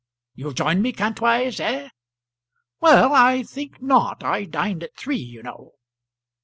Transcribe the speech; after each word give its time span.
You'll 0.33 0.53
join 0.53 0.81
me, 0.81 0.93
Kantwise, 0.93 1.59
eh?" 1.59 1.89
"Well, 2.79 3.13
I 3.13 3.43
think 3.43 3.83
not; 3.83 4.23
I 4.23 4.45
dined 4.45 4.81
at 4.81 4.95
three, 4.97 5.15
you 5.17 5.43
know." 5.43 5.73